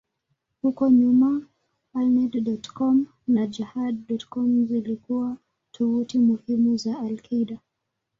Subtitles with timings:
[0.61, 1.41] Huko nyuma,
[1.93, 4.27] Alneda.com na Jehad.net
[4.67, 5.37] zilikuwa
[5.71, 7.59] tovuti muhimu zaidi za al-Qaeda.